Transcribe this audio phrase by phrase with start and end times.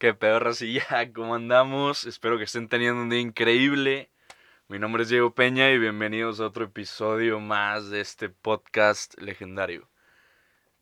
[0.00, 2.06] Qué pedo, racilla, ¿cómo andamos?
[2.06, 4.08] Espero que estén teniendo un día increíble.
[4.66, 9.90] Mi nombre es Diego Peña y bienvenidos a otro episodio más de este podcast legendario.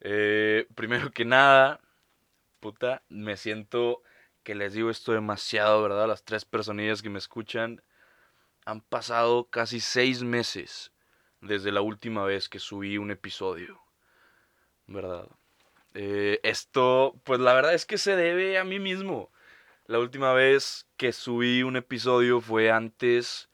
[0.03, 1.81] Eh, primero que nada,
[2.61, 4.05] puta, me siento
[4.45, 6.07] que les digo esto demasiado, ¿verdad?
[6.07, 7.83] Las tres personillas que me escuchan
[8.67, 10.93] han pasado casi seis meses
[11.41, 13.81] desde la última vez que subí un episodio,
[14.87, 15.27] ¿verdad?
[15.95, 19.31] Eh, esto, pues la verdad es que se debe a mí mismo.
[19.87, 23.49] La última vez que subí un episodio fue antes,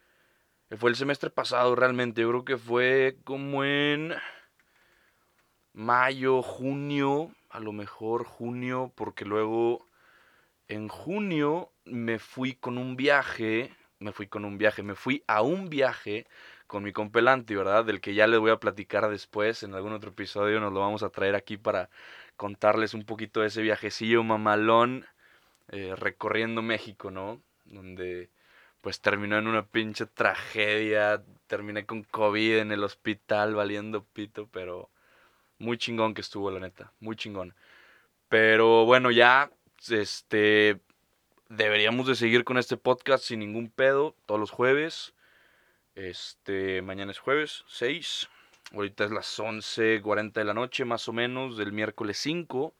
[0.76, 4.14] fue el semestre pasado realmente, yo creo que fue como en
[5.72, 9.86] mayo, junio, a lo mejor junio, porque luego
[10.68, 15.42] en junio me fui con un viaje, me fui con un viaje, me fui a
[15.42, 16.26] un viaje
[16.66, 17.84] con mi compelante, ¿verdad?
[17.84, 21.02] Del que ya les voy a platicar después, en algún otro episodio nos lo vamos
[21.02, 21.90] a traer aquí para
[22.36, 25.06] contarles un poquito de ese viajecillo mamalón
[25.68, 27.42] eh, recorriendo México, ¿no?
[27.64, 28.30] Donde
[28.80, 34.90] pues terminó en una pinche tragedia, terminé con COVID en el hospital valiendo pito, pero
[35.58, 37.54] muy chingón que estuvo, la neta, muy chingón.
[38.28, 39.50] Pero bueno, ya,
[39.88, 40.80] este,
[41.48, 45.14] deberíamos de seguir con este podcast sin ningún pedo, todos los jueves.
[45.94, 48.28] Este, mañana es jueves, 6.
[48.72, 52.74] Ahorita es las 11.40 de la noche, más o menos, del miércoles 5.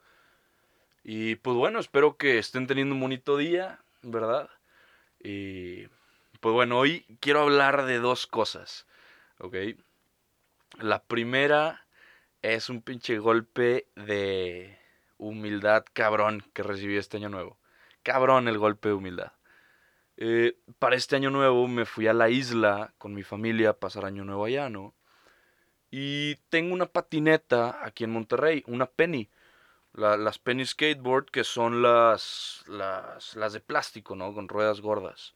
[1.05, 4.49] Y pues bueno, espero que estén teniendo un bonito día, ¿verdad?
[5.23, 5.87] Y
[6.41, 8.87] pues bueno, hoy quiero hablar de dos cosas,
[9.39, 9.57] ¿ok?
[10.79, 11.87] La primera
[12.43, 14.79] es un pinche golpe de
[15.19, 17.59] humildad cabrón que recibí este año nuevo.
[18.03, 19.33] Cabrón el golpe de humildad.
[20.17, 24.05] Eh, para este año nuevo me fui a la isla con mi familia a pasar
[24.05, 24.95] año nuevo allá, ¿no?
[25.97, 29.31] Y tengo una patineta aquí en Monterrey, una Penny.
[29.93, 34.35] las Penny Skateboard, que son las, las, las de plástico, ¿no?
[34.35, 35.35] Con ruedas gordas.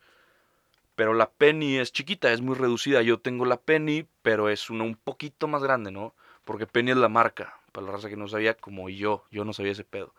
[0.97, 3.03] Pero la Penny es chiquita, es muy reducida.
[3.03, 6.13] Yo tengo la Penny, pero es una un poquito más grande, ¿no?
[6.45, 9.53] Porque Penny es la marca, para la raza que no sabía, como yo, yo no
[9.53, 10.13] sabía ese pedo.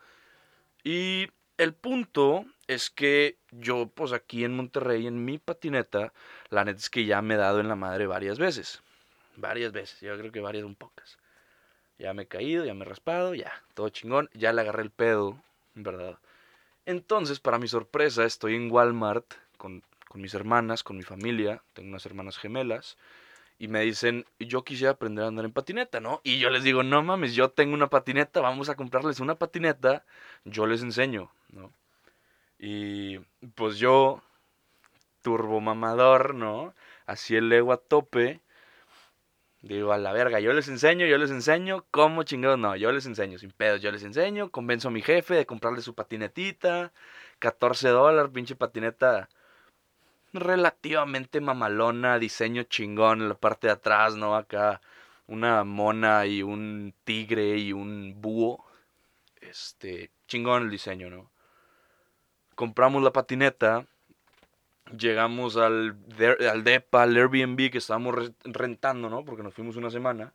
[0.84, 6.14] Y el punto es que yo, pues aquí en Monterrey, en mi patineta,
[6.48, 8.82] la neta es que ya me he dado en la madre varias veces.
[9.36, 11.18] Varias veces, yo creo que varias un pocas.
[11.98, 14.90] Ya me he caído, ya me he raspado, ya, todo chingón, ya le agarré el
[14.90, 15.42] pedo,
[15.74, 16.18] ¿verdad?
[16.86, 21.90] Entonces, para mi sorpresa, estoy en Walmart con, con mis hermanas, con mi familia, tengo
[21.90, 22.96] unas hermanas gemelas,
[23.60, 26.22] y me dicen, yo quisiera aprender a andar en patineta, ¿no?
[26.24, 30.04] Y yo les digo, no mames, yo tengo una patineta, vamos a comprarles una patineta,
[30.44, 31.70] yo les enseño, ¿no?
[32.58, 33.18] Y
[33.54, 34.22] pues yo,
[35.22, 36.74] turbo mamador, ¿no?
[37.04, 38.40] Así el ego a tope,
[39.62, 42.58] Digo, a la verga, yo les enseño, yo les enseño, ¿cómo chingados?
[42.58, 45.82] No, yo les enseño, sin pedos, yo les enseño, convenzo a mi jefe de comprarle
[45.82, 46.92] su patinetita,
[47.40, 49.28] 14 dólares, pinche patineta
[50.32, 54.36] relativamente mamalona, diseño chingón en la parte de atrás, ¿no?
[54.36, 54.80] Acá
[55.26, 58.64] una mona y un tigre y un búho,
[59.40, 61.30] este, chingón el diseño, ¿no?
[62.54, 63.86] Compramos la patineta,
[64.96, 65.96] llegamos al,
[66.50, 69.24] al DEPA, al Airbnb que estábamos rentando, ¿no?
[69.24, 70.32] Porque nos fuimos una semana.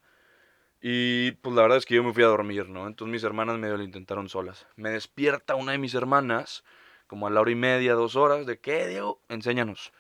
[0.82, 2.88] Y pues la verdad es que yo me fui a dormir, ¿no?
[2.88, 4.68] Entonces mis hermanas medio lo intentaron solas.
[4.76, 6.64] Me despierta una de mis hermanas,
[7.08, 9.94] como a la hora y media, dos horas, de qué, Diego, enséñanos.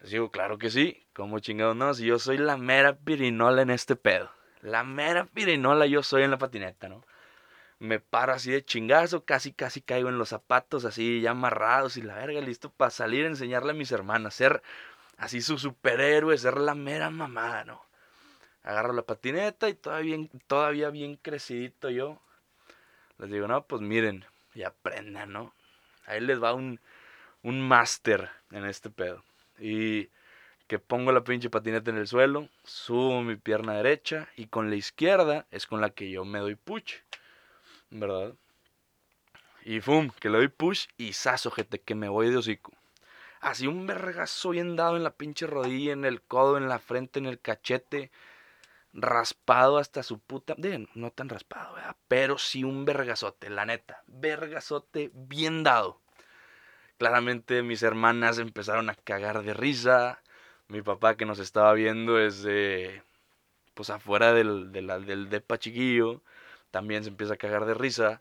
[0.00, 3.70] Les digo, claro que sí, como chingados no, si yo soy la mera pirinola en
[3.70, 4.30] este pedo.
[4.62, 7.02] La mera pirinola yo soy en la patineta, ¿no?
[7.80, 12.02] Me paro así de chingazo, casi casi caigo en los zapatos así ya amarrados y
[12.02, 14.62] la verga, listo para salir a enseñarle a mis hermanas, ser
[15.16, 17.82] así su superhéroe, ser la mera mamada, ¿no?
[18.62, 22.20] Agarro la patineta y todavía bien, todavía bien crecidito yo.
[23.18, 25.54] Les digo, no, pues miren, y aprendan, ¿no?
[26.04, 26.80] Ahí les va un,
[27.42, 29.24] un máster en este pedo.
[29.58, 30.10] Y
[30.66, 34.76] que pongo la pinche patineta en el suelo, subo mi pierna derecha y con la
[34.76, 37.00] izquierda es con la que yo me doy puch.
[37.90, 38.34] ¿Verdad?
[39.64, 42.72] Y fum, que le doy push y sazo, gente, que me voy de hocico.
[43.40, 47.18] Así un vergazo bien dado en la pinche rodilla, en el codo, en la frente,
[47.18, 48.10] en el cachete.
[48.92, 50.56] Raspado hasta su puta.
[50.94, 51.96] no tan raspado, ¿verdad?
[52.08, 54.02] Pero sí un vergazote, la neta.
[54.06, 56.00] Vergazote bien dado.
[56.98, 60.20] Claramente mis hermanas empezaron a cagar de risa.
[60.68, 63.02] Mi papá que nos estaba viendo desde.
[63.74, 66.22] Pues afuera del, del, del depa chiquillo
[66.70, 68.20] también se empieza a cagar de risa.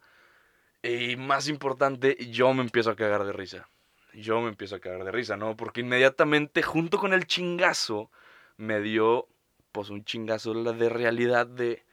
[0.82, 3.70] Y más importante, yo me empiezo a cagar de risa.
[4.14, 5.56] Yo me empiezo a cagar de risa, ¿no?
[5.56, 8.10] Porque inmediatamente, junto con el chingazo,
[8.58, 9.28] me dio,
[9.72, 11.86] pues, un chingazo de realidad de,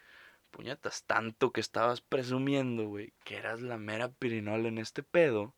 [0.56, 5.54] puñetas, tanto que estabas presumiendo, güey, que eras la mera pirinola en este pedo.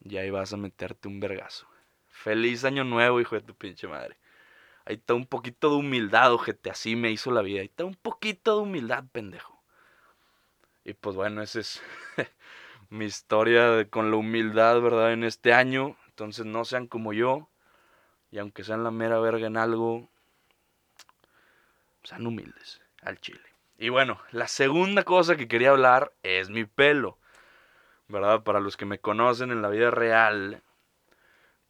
[0.00, 1.66] ya ibas a meterte un vergazo.
[2.08, 4.18] Feliz año nuevo, hijo de tu pinche madre.
[4.84, 7.60] Ahí está un poquito de humildad, ojete, así me hizo la vida.
[7.60, 9.55] Ahí está un poquito de humildad, pendejo.
[10.86, 11.82] Y pues bueno, esa es
[12.90, 15.12] mi historia con la humildad, ¿verdad?
[15.12, 15.96] En este año.
[16.06, 17.48] Entonces no sean como yo.
[18.30, 20.08] Y aunque sean la mera verga en algo,
[22.04, 23.42] sean humildes al chile.
[23.78, 27.18] Y bueno, la segunda cosa que quería hablar es mi pelo.
[28.06, 28.44] ¿Verdad?
[28.44, 30.62] Para los que me conocen en la vida real,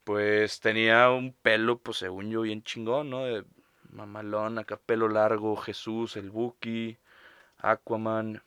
[0.05, 3.25] pues tenía un pelo, pues según yo, bien chingón, ¿no?
[3.25, 3.47] De
[3.89, 6.99] mamalón, acá pelo largo, Jesús, el Buki,
[7.57, 8.43] Aquaman.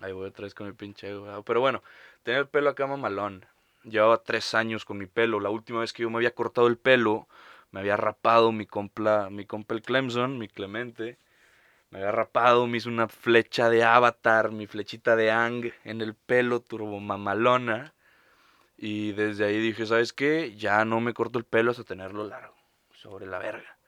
[0.00, 1.08] Ahí voy otra vez con mi pinche
[1.44, 1.82] Pero bueno,
[2.22, 3.46] tenía el pelo acá mamalón.
[3.84, 5.40] Llevaba tres años con mi pelo.
[5.40, 7.28] La última vez que yo me había cortado el pelo,
[7.70, 11.18] me había rapado mi compla, mi compa el Clemson, mi Clemente.
[11.90, 16.14] Me había rapado, me hizo una flecha de avatar, mi flechita de Ang en el
[16.14, 17.94] pelo, turbo mamalona.
[18.76, 20.54] Y desde ahí dije, ¿sabes qué?
[20.56, 22.54] Ya no me corto el pelo hasta tenerlo largo,
[22.92, 23.78] sobre la verga.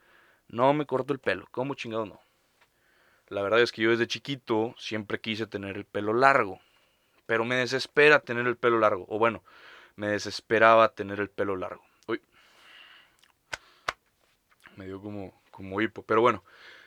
[0.49, 2.21] No me corto el pelo, ¿cómo chingado no?
[3.29, 6.61] La verdad es que yo desde chiquito siempre quise tener el pelo largo,
[7.27, 9.43] pero me desespera tener el pelo largo, o bueno,
[9.97, 11.83] me desesperaba tener el pelo largo.
[12.07, 12.23] Uy,
[14.77, 16.43] me dio como, como hipo, pero bueno,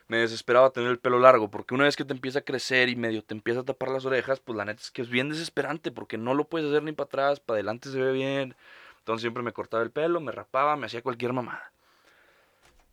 [0.07, 2.95] me desesperaba tener el pelo largo, porque una vez que te empieza a crecer y
[2.95, 5.91] medio te empieza a tapar las orejas, pues la neta es que es bien desesperante,
[5.91, 8.55] porque no lo puedes hacer ni para atrás, para adelante se ve bien.
[8.99, 11.71] Entonces siempre me cortaba el pelo, me rapaba, me hacía cualquier mamada.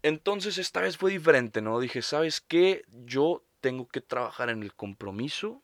[0.03, 1.81] Entonces esta vez fue diferente, ¿no?
[1.81, 2.85] Dije, ¿sabes qué?
[3.05, 5.63] Yo tengo que trabajar en el compromiso,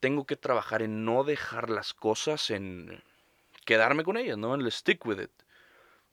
[0.00, 3.02] tengo que trabajar en no dejar las cosas, en
[3.64, 4.54] quedarme con ellas, ¿no?
[4.54, 5.30] En el stick with it.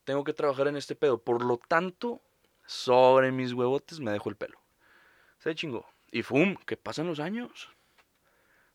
[0.05, 1.21] Tengo que trabajar en este pedo.
[1.21, 2.21] Por lo tanto,
[2.65, 4.59] sobre mis huevotes me dejo el pelo.
[5.39, 5.85] Se chingó.
[6.11, 7.69] Y fum, que pasan los años.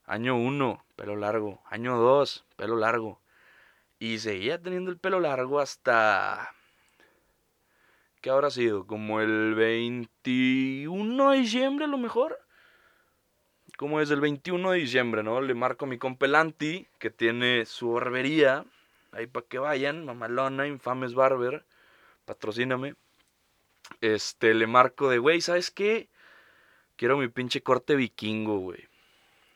[0.04, 1.62] Año uno, pelo largo.
[1.66, 3.20] Año dos, pelo largo.
[3.98, 6.54] Y seguía teniendo el pelo largo hasta...
[8.20, 8.86] ¿Qué habrá sido?
[8.86, 12.38] Como el 21 de diciembre a lo mejor.
[13.76, 15.40] Como es el 21 de diciembre, ¿no?
[15.40, 18.64] Le marco a mi compelanti, que tiene su barbería.
[19.12, 21.64] Ahí para que vayan, mamalona, infames barber.
[22.24, 22.94] Patrocíname
[24.00, 26.08] este, le marco de, güey, ¿sabes qué?
[26.96, 28.88] Quiero mi pinche corte vikingo, güey.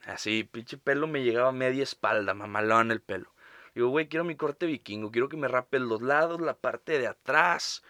[0.04, 3.32] Así, pinche pelo me llegaba media espalda, mamalón el pelo.
[3.74, 7.06] Digo, güey, quiero mi corte vikingo, quiero que me rapes los lados, la parte de
[7.06, 7.82] atrás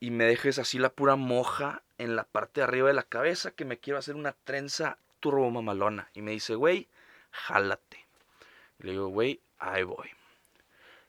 [0.00, 3.50] y me dejes así la pura moja en la parte de arriba de la cabeza,
[3.50, 6.08] que me quiero hacer una trenza turbo mamalona.
[6.14, 6.88] Y me dice, güey,
[7.30, 8.06] jálate.
[8.78, 10.08] le digo, güey, ahí voy.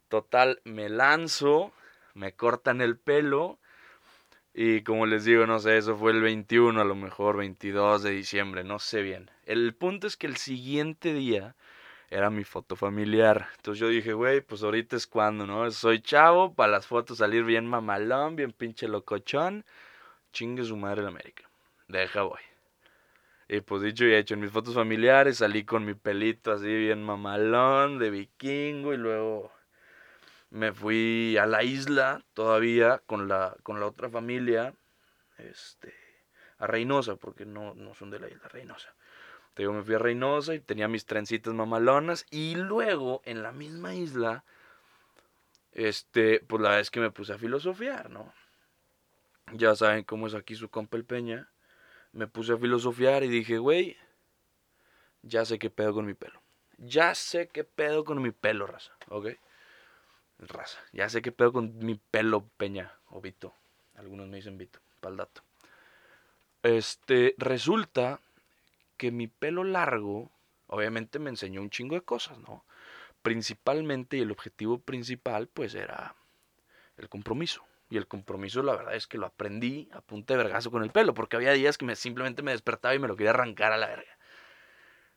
[0.07, 1.71] Total, me lanzo,
[2.15, 3.59] me cortan el pelo
[4.53, 8.11] y como les digo, no sé, eso fue el 21, a lo mejor 22 de
[8.11, 9.29] diciembre, no sé bien.
[9.45, 11.55] El punto es que el siguiente día
[12.09, 13.49] era mi foto familiar.
[13.57, 15.69] Entonces yo dije, güey, pues ahorita es cuando, ¿no?
[15.71, 19.65] Soy chavo, para las fotos salir bien mamalón, bien pinche locochón.
[20.31, 21.49] Chingue su madre la América.
[21.87, 22.39] Deja voy.
[23.47, 27.03] Y pues dicho y hecho, en mis fotos familiares salí con mi pelito así bien
[27.03, 29.51] mamalón, de vikingo, y luego
[30.51, 34.75] me fui a la isla todavía con la, con la otra familia,
[35.39, 35.95] este,
[36.59, 38.93] a Reynosa, porque no, no son de la isla Reynosa.
[39.59, 42.25] Te me fui a Reynosa y tenía mis trencitas mamalonas.
[42.31, 44.45] Y luego, en la misma isla,
[45.73, 48.33] este, pues la vez que me puse a filosofiar, ¿no?
[49.51, 51.51] Ya saben cómo es aquí su compa el Peña.
[52.13, 53.97] Me puse a filosofiar y dije, güey,
[55.23, 56.41] ya sé qué pedo con mi pelo.
[56.77, 59.27] Ya sé qué pedo con mi pelo, raza, ¿ok?
[60.37, 60.79] Raza.
[60.93, 63.53] Ya sé qué pedo con mi pelo, Peña o Vito.
[63.95, 65.41] Algunos me dicen Vito, para el dato.
[66.63, 68.21] Este, resulta
[68.99, 70.29] que mi pelo largo,
[70.67, 72.65] obviamente me enseñó un chingo de cosas, ¿no?
[73.21, 76.15] Principalmente, y el objetivo principal, pues era
[76.97, 77.63] el compromiso.
[77.89, 80.91] Y el compromiso, la verdad es que lo aprendí a punta de vergazo con el
[80.91, 83.77] pelo, porque había días que me, simplemente me despertaba y me lo quería arrancar a
[83.77, 84.17] la verga.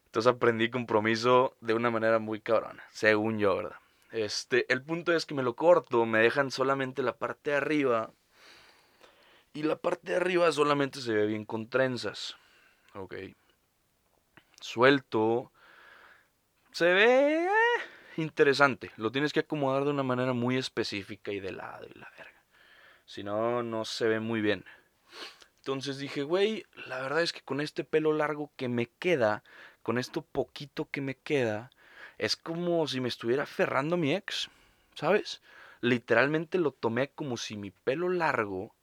[0.07, 3.77] Entonces aprendí compromiso de una manera muy cabrona, según yo, ¿verdad?
[4.13, 8.13] Este, el punto es que me lo corto, me dejan solamente la parte de arriba.
[9.55, 12.37] Y la parte de arriba solamente se ve bien con trenzas.
[12.95, 13.15] Ok.
[14.63, 15.53] Suelto.
[16.73, 17.49] Se ve
[18.17, 18.93] interesante.
[18.97, 22.45] Lo tienes que acomodar de una manera muy específica y de lado y la verga.
[23.05, 24.65] Si no, no se ve muy bien.
[25.59, 29.45] Entonces dije, güey, la verdad es que con este pelo largo que me queda,
[29.83, 31.71] con esto poquito que me queda,
[32.19, 34.49] es como si me estuviera aferrando a mi ex,
[34.95, 35.43] ¿sabes?
[35.81, 38.75] Literalmente lo tomé como si mi pelo largo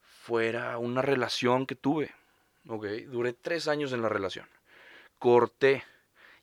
[0.00, 2.14] fuera una relación que tuve.
[2.68, 4.46] Ok, duré tres años en la relación.
[5.18, 5.84] Corté.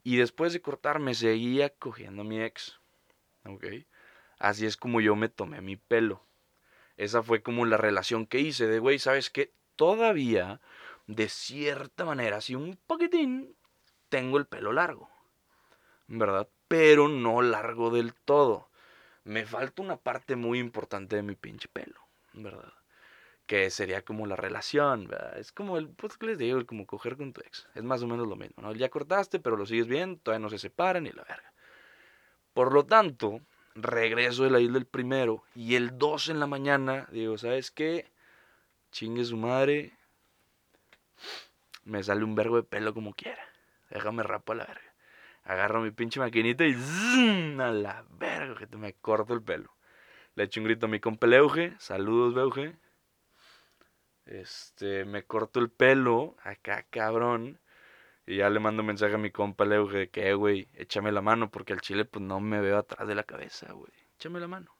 [0.03, 2.79] Y después de cortar me seguía cogiendo a mi ex.
[3.45, 3.65] ¿ok?
[4.39, 6.25] Así es como yo me tomé mi pelo.
[6.97, 9.53] Esa fue como la relación que hice de, güey, ¿sabes qué?
[9.75, 10.61] Todavía,
[11.07, 13.55] de cierta manera, así un poquitín,
[14.09, 15.09] tengo el pelo largo,
[16.07, 16.47] ¿verdad?
[16.67, 18.69] Pero no largo del todo.
[19.23, 21.99] Me falta una parte muy importante de mi pinche pelo,
[22.33, 22.73] ¿verdad?
[23.45, 25.37] Que sería como la relación, ¿verdad?
[25.37, 26.57] Es como el, pues, ¿qué les digo?
[26.57, 27.67] El como coger con tu ex.
[27.75, 28.73] Es más o menos lo mismo, ¿no?
[28.73, 31.53] Ya cortaste, pero lo sigues bien, todavía no se separan y la verga.
[32.53, 33.41] Por lo tanto,
[33.75, 38.11] regreso de la isla el primero y el 2 en la mañana digo, ¿sabes qué?
[38.91, 39.97] Chingue su madre.
[41.83, 43.43] Me sale un vergo de pelo como quiera.
[43.89, 44.93] Déjame rapo a la verga.
[45.43, 47.59] Agarro mi pinche maquinita y ¡zum!
[47.59, 49.75] a la verga que te me corto el pelo.
[50.35, 51.75] Le echo un grito a mi compa Leuge.
[51.79, 52.75] Saludos, Beuge.
[54.33, 56.35] Este, me corto el pelo.
[56.43, 57.59] Acá, cabrón.
[58.25, 61.51] Y ya le mando mensaje a mi compa Leo de que, güey, échame la mano
[61.51, 63.91] porque al chile pues no me veo atrás de la cabeza, güey.
[64.15, 64.75] Échame la mano.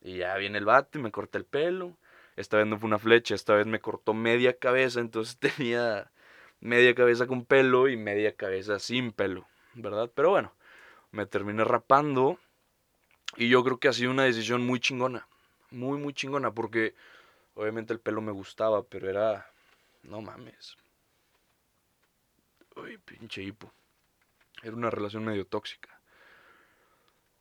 [0.00, 1.96] Y ya viene el bate, me corta el pelo.
[2.36, 6.12] Esta vez no fue una flecha, esta vez me cortó media cabeza, entonces tenía
[6.60, 10.10] media cabeza con pelo y media cabeza sin pelo, ¿verdad?
[10.14, 10.52] Pero bueno,
[11.10, 12.38] me terminé rapando
[13.36, 15.26] y yo creo que ha sido una decisión muy chingona,
[15.70, 16.94] muy, muy chingona, porque
[17.56, 19.50] obviamente el pelo me gustaba, pero era,
[20.02, 20.76] no mames,
[22.76, 23.72] Uy, pinche hipo.
[24.62, 25.98] Era una relación medio tóxica.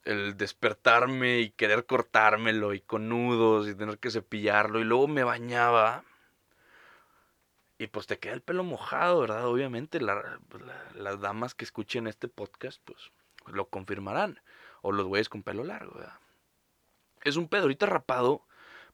[0.04, 5.24] El despertarme y querer cortármelo y con nudos y tener que cepillarlo y luego me
[5.26, 6.06] bañaba.
[7.78, 9.46] Y pues te queda el pelo mojado, ¿verdad?
[9.48, 13.12] Obviamente pues, las damas que escuchen este podcast pues
[13.48, 14.40] lo confirmarán.
[14.82, 16.20] O los güeyes con pelo largo, ¿verdad?
[17.24, 17.64] Es un pedo.
[17.64, 18.46] Ahorita rapado,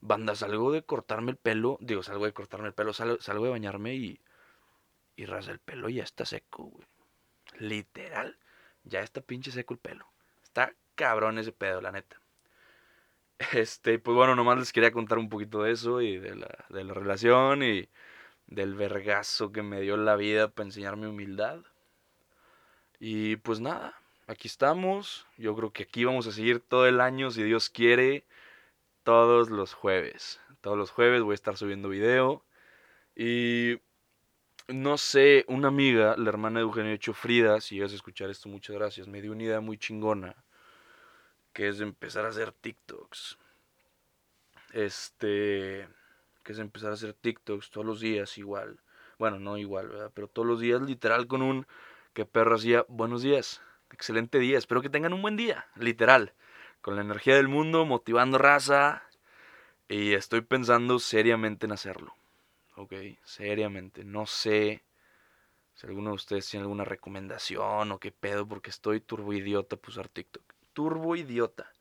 [0.01, 1.77] banda, salgo de cortarme el pelo.
[1.81, 4.19] Digo, salgo de cortarme el pelo, salgo de bañarme y
[5.15, 6.71] y ras el pelo ya está seco.
[7.59, 8.37] Literal.
[8.83, 10.07] Ya está pinche seco el pelo.
[10.43, 12.19] Está cabrón ese pedo, la neta.
[13.53, 16.83] Este, pues bueno, nomás les quería contar un poquito de eso y de la, de
[16.83, 17.89] la relación y
[18.45, 21.59] del vergazo que me dio la vida para enseñarme humildad.
[22.99, 23.95] Y pues nada,
[24.27, 25.27] aquí estamos.
[25.37, 28.25] Yo creo que aquí vamos a seguir todo el año, si Dios quiere,
[29.03, 30.39] todos los jueves.
[30.61, 32.43] Todos los jueves voy a estar subiendo video.
[33.15, 33.79] Y
[34.67, 38.47] no sé, una amiga, la hermana de Eugenio Hecho Frida, si llegas a escuchar esto,
[38.49, 40.35] muchas gracias, me dio una idea muy chingona,
[41.53, 43.37] que es empezar a hacer TikToks.
[44.73, 45.87] Este,
[46.43, 48.79] que es empezar a hacer TikToks todos los días igual.
[49.19, 50.11] Bueno, no igual, ¿verdad?
[50.13, 51.67] Pero todos los días literal con un
[52.13, 56.33] que perro hacía buenos días, excelente día, espero que tengan un buen día, literal,
[56.81, 59.03] con la energía del mundo, motivando raza.
[59.87, 62.15] Y estoy pensando seriamente en hacerlo.
[62.75, 64.03] Ok, seriamente.
[64.03, 64.83] No sé
[65.73, 69.89] si alguno de ustedes tiene alguna recomendación o qué pedo, porque estoy turbo idiota para
[69.89, 70.43] usar TikTok.
[70.73, 71.71] Turbo idiota.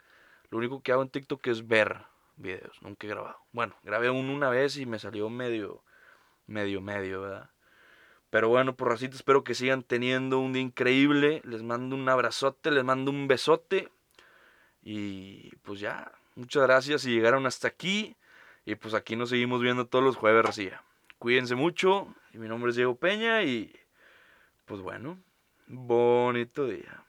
[0.50, 2.02] Lo único que hago en TikTok es ver
[2.36, 3.38] videos, nunca he grabado.
[3.52, 5.84] Bueno, grabé uno una vez y me salió medio,
[6.46, 7.50] medio, medio, ¿verdad?
[8.30, 11.42] Pero bueno, por racito, espero que sigan teniendo un día increíble.
[11.44, 13.90] Les mando un abrazote, les mando un besote.
[14.82, 18.16] Y pues ya, muchas gracias si llegaron hasta aquí.
[18.64, 20.82] Y pues aquí nos seguimos viendo todos los jueves, Racía.
[21.18, 22.14] Cuídense mucho.
[22.32, 23.74] Mi nombre es Diego Peña y
[24.66, 25.18] pues bueno,
[25.66, 27.04] bonito día.